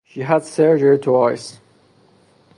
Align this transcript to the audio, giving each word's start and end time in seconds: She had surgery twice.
She 0.03 0.21
had 0.21 0.43
surgery 0.45 0.97
twice. 0.97 1.59